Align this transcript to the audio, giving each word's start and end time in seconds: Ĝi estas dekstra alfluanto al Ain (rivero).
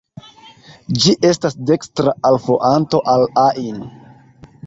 Ĝi 1.03 1.13
estas 1.31 1.57
dekstra 1.71 2.15
alfluanto 2.29 3.03
al 3.13 3.27
Ain 3.45 3.79
(rivero). 3.85 4.57